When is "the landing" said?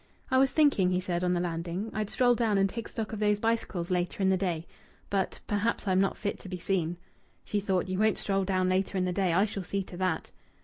1.35-1.91